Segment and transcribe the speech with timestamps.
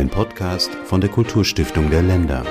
[0.00, 2.46] Ein Podcast von der Kulturstiftung der Länder.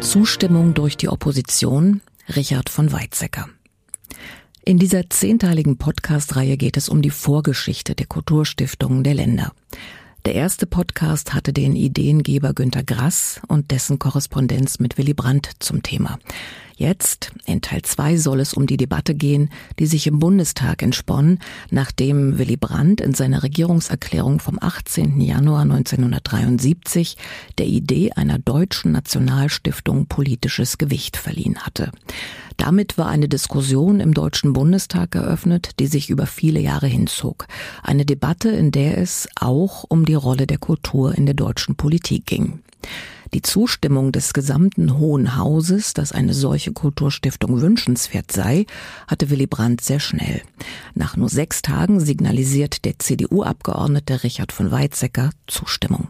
[0.00, 2.00] Zustimmung durch die Opposition,
[2.34, 3.50] Richard von Weizsäcker.
[4.64, 9.52] In dieser zehnteiligen Podcast-Reihe geht es um die Vorgeschichte der Kulturstiftungen der Länder.
[10.26, 15.84] Der erste Podcast hatte den Ideengeber Günter Grass und dessen Korrespondenz mit Willy Brandt zum
[15.84, 16.18] Thema.
[16.74, 21.38] Jetzt, in Teil 2, soll es um die Debatte gehen, die sich im Bundestag entsponnen,
[21.70, 25.20] nachdem Willy Brandt in seiner Regierungserklärung vom 18.
[25.20, 27.16] Januar 1973
[27.58, 31.92] der Idee einer deutschen Nationalstiftung politisches Gewicht verliehen hatte.
[32.56, 37.46] Damit war eine Diskussion im Deutschen Bundestag eröffnet, die sich über viele Jahre hinzog.
[37.82, 42.26] Eine Debatte, in der es auch um die Rolle der Kultur in der deutschen Politik
[42.26, 42.60] ging.
[43.34, 48.66] Die Zustimmung des gesamten Hohen Hauses, dass eine solche Kulturstiftung wünschenswert sei,
[49.08, 50.42] hatte Willy Brandt sehr schnell.
[50.94, 56.08] Nach nur sechs Tagen signalisiert der CDU-Abgeordnete Richard von Weizsäcker Zustimmung.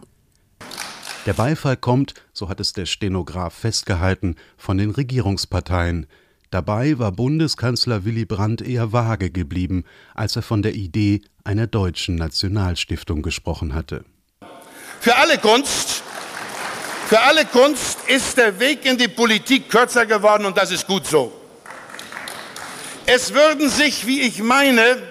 [1.25, 6.05] Der Beifall kommt, so hat es der Stenograf festgehalten, von den Regierungsparteien.
[6.49, 9.83] Dabei war Bundeskanzler Willy Brandt eher vage geblieben,
[10.15, 14.05] als er von der Idee einer deutschen Nationalstiftung gesprochen hatte.
[14.99, 16.03] Für alle Kunst
[17.07, 21.07] für alle Kunst ist der Weg in die Politik kürzer geworden und das ist gut
[21.07, 21.31] so.
[23.05, 25.01] Es würden sich, wie ich meine,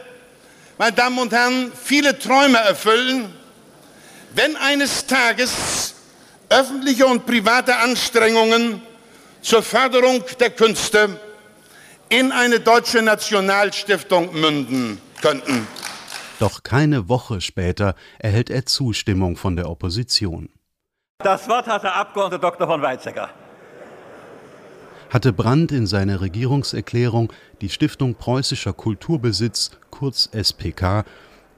[0.77, 3.33] meine Damen und Herren, viele Träume erfüllen,
[4.35, 5.95] wenn eines Tages
[6.51, 8.83] öffentliche und private Anstrengungen
[9.41, 11.19] zur Förderung der Künste
[12.09, 15.67] in eine deutsche Nationalstiftung münden könnten.
[16.39, 20.51] Doch keine Woche später erhält er Zustimmung von der Opposition.
[21.19, 22.67] Das Wort hat der Abgeordnete Dr.
[22.67, 23.31] von Weizsäcker.
[25.09, 31.05] Hatte Brandt in seiner Regierungserklärung die Stiftung Preußischer Kulturbesitz, kurz SPK,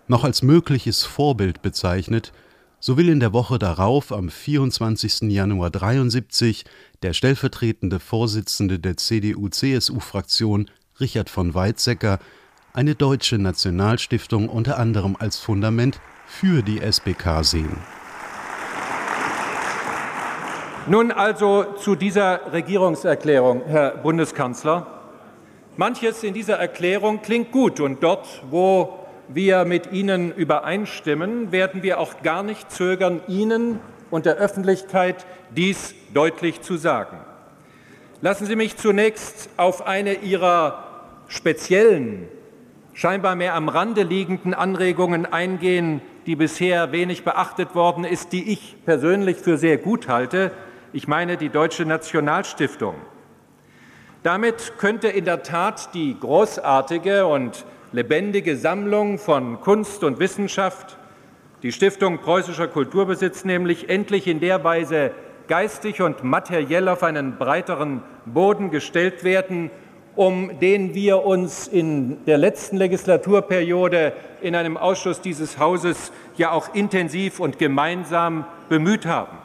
[0.06, 2.32] noch als mögliches Vorbild bezeichnet,
[2.81, 5.22] so will in der Woche darauf, am 24.
[5.22, 6.65] Januar 73,
[7.03, 12.19] der stellvertretende Vorsitzende der CDU-CSU-Fraktion, Richard von Weizsäcker,
[12.72, 17.78] eine deutsche Nationalstiftung unter anderem als Fundament für die SPK sehen.
[20.87, 24.87] Nun also zu dieser Regierungserklärung, Herr Bundeskanzler.
[25.77, 32.00] Manches in dieser Erklärung klingt gut und dort, wo wir mit Ihnen übereinstimmen, werden wir
[32.00, 33.81] auch gar nicht zögern, Ihnen
[34.11, 37.19] und der Öffentlichkeit dies deutlich zu sagen.
[38.21, 40.84] Lassen Sie mich zunächst auf eine Ihrer
[41.28, 42.27] speziellen,
[42.94, 48.77] scheinbar mehr am Rande liegenden Anregungen eingehen, die bisher wenig beachtet worden ist, die ich
[48.84, 50.50] persönlich für sehr gut halte,
[50.93, 52.94] ich meine die Deutsche Nationalstiftung.
[54.22, 60.99] Damit könnte in der Tat die großartige und lebendige Sammlung von Kunst und Wissenschaft,
[61.62, 65.12] die Stiftung Preußischer Kulturbesitz nämlich endlich in der Weise
[65.49, 69.71] geistig und materiell auf einen breiteren Boden gestellt werden,
[70.15, 74.12] um den wir uns in der letzten Legislaturperiode
[74.43, 79.38] in einem Ausschuss dieses Hauses ja auch intensiv und gemeinsam bemüht haben.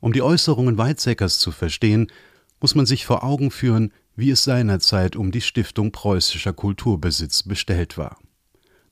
[0.00, 2.10] Um die Äußerungen Weizsäckers zu verstehen,
[2.60, 7.96] muss man sich vor Augen führen, wie es seinerzeit um die Stiftung preußischer Kulturbesitz bestellt
[7.96, 8.18] war.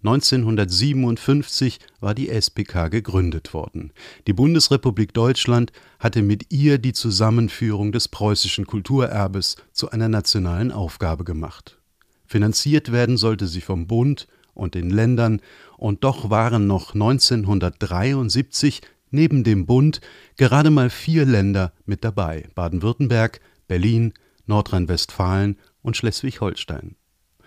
[0.04, 3.90] 1957 war die SPK gegründet worden.
[4.26, 11.24] Die Bundesrepublik Deutschland hatte mit ihr die Zusammenführung des preußischen Kulturerbes zu einer nationalen Aufgabe
[11.24, 11.78] gemacht.
[12.26, 15.40] Finanziert werden sollte sie vom Bund und den Ländern,
[15.78, 20.00] und doch waren noch 1973 neben dem Bund
[20.36, 24.12] gerade mal vier Länder mit dabei: Baden-Württemberg, Berlin,
[24.46, 26.96] Nordrhein-Westfalen und Schleswig-Holstein.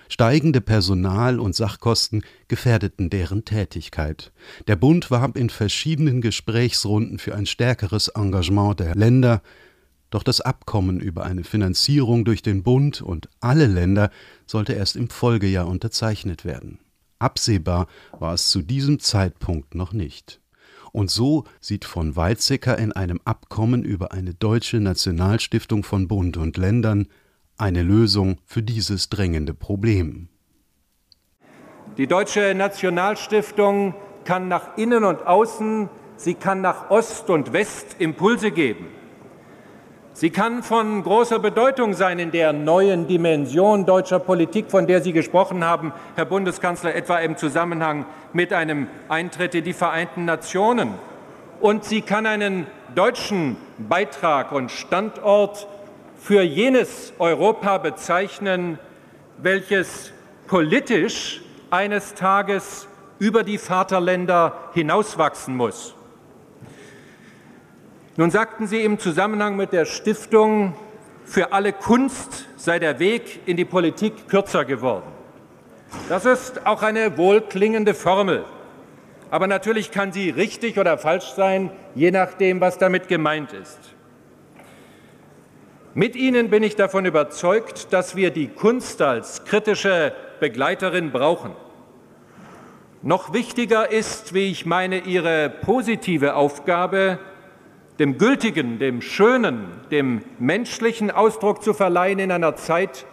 [0.09, 4.31] Steigende Personal- und Sachkosten gefährdeten deren Tätigkeit.
[4.67, 9.41] Der Bund warb in verschiedenen Gesprächsrunden für ein stärkeres Engagement der Länder,
[10.09, 14.09] doch das Abkommen über eine Finanzierung durch den Bund und alle Länder
[14.45, 16.79] sollte erst im Folgejahr unterzeichnet werden.
[17.19, 17.87] Absehbar
[18.17, 20.39] war es zu diesem Zeitpunkt noch nicht.
[20.91, 26.57] Und so sieht von Weizsäcker in einem Abkommen über eine deutsche Nationalstiftung von Bund und
[26.57, 27.07] Ländern
[27.57, 30.29] eine Lösung für dieses drängende Problem.
[31.97, 38.51] Die deutsche Nationalstiftung kann nach innen und außen, sie kann nach Ost und West Impulse
[38.51, 38.87] geben.
[40.19, 45.13] Sie kann von großer Bedeutung sein in der neuen Dimension deutscher Politik, von der Sie
[45.13, 50.95] gesprochen haben, Herr Bundeskanzler, etwa im Zusammenhang mit einem Eintritt in die Vereinten Nationen.
[51.61, 52.65] Und sie kann einen
[52.95, 55.67] deutschen Beitrag und Standort
[56.17, 58.79] für jenes Europa bezeichnen,
[59.37, 60.11] welches
[60.47, 62.87] politisch eines Tages
[63.19, 65.93] über die Vaterländer hinauswachsen muss.
[68.19, 70.73] Nun sagten Sie im Zusammenhang mit der Stiftung,
[71.23, 75.05] für alle Kunst sei der Weg in die Politik kürzer geworden.
[76.09, 78.43] Das ist auch eine wohlklingende Formel.
[79.29, 83.77] Aber natürlich kann sie richtig oder falsch sein, je nachdem, was damit gemeint ist.
[85.93, 91.51] Mit Ihnen bin ich davon überzeugt, dass wir die Kunst als kritische Begleiterin brauchen.
[93.03, 97.19] Noch wichtiger ist, wie ich meine, Ihre positive Aufgabe,
[97.99, 103.05] dem Gültigen, dem Schönen, dem menschlichen Ausdruck zu verleihen in einer Zeit,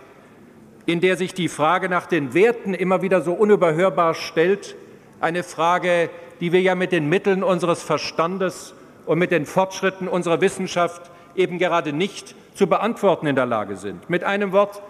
[0.87, 4.77] in der sich die Frage nach den Werten immer wieder so unüberhörbar stellt,
[5.21, 6.11] eine Frage,
[6.41, 8.75] die wir ja mit den Mitteln unseres Verstandes
[9.07, 14.11] und mit den Fortschritten unserer Wissenschaft eben gerade nicht zu beantworten in der Lage sind.
[14.11, 14.83] Mit einem Wort,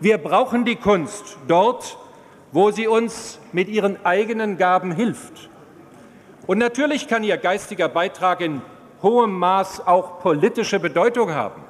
[0.00, 1.98] wir brauchen die Kunst dort,
[2.52, 5.48] wo sie uns mit ihren eigenen Gaben hilft.
[6.46, 8.62] Und natürlich kann ihr geistiger Beitrag in
[9.02, 11.62] hohem Maß auch politische Bedeutung haben.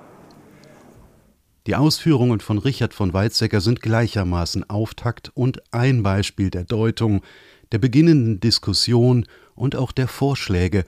[1.66, 7.22] Die Ausführungen von Richard von Weizsäcker sind gleichermaßen Auftakt und ein Beispiel der Deutung,
[7.70, 10.84] der beginnenden Diskussion und auch der Vorschläge,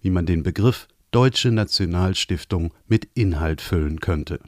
[0.00, 4.40] wie man den Begriff Deutsche Nationalstiftung mit Inhalt füllen könnte.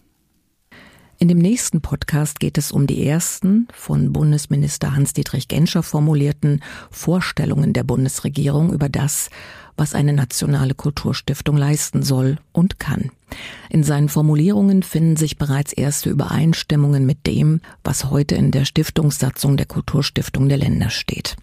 [1.20, 6.62] In dem nächsten Podcast geht es um die ersten von Bundesminister Hans-Dietrich Genscher formulierten
[6.92, 9.28] Vorstellungen der Bundesregierung über das,
[9.76, 13.10] was eine nationale Kulturstiftung leisten soll und kann.
[13.68, 19.56] In seinen Formulierungen finden sich bereits erste Übereinstimmungen mit dem, was heute in der Stiftungssatzung
[19.56, 21.34] der Kulturstiftung der Länder steht.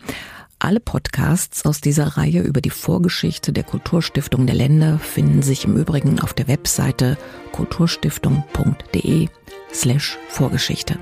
[0.58, 5.76] Alle Podcasts aus dieser Reihe über die Vorgeschichte der Kulturstiftung der Länder finden sich im
[5.76, 7.18] Übrigen auf der Webseite
[7.52, 9.28] kulturstiftung.de
[9.76, 10.98] slash Vorgeschichte.